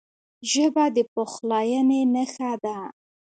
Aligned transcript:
ژبه 0.51 0.85
د 0.95 0.97
پخلاینې 1.13 2.01
نښه 2.13 2.51
ده 2.63 2.77